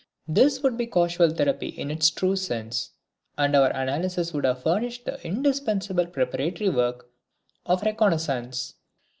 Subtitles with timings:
[0.27, 2.89] This would be causal therapy in its true sense
[3.37, 7.07] and our analysis would have furnished the indispensable preparatory work
[7.67, 8.73] of reconnaissance.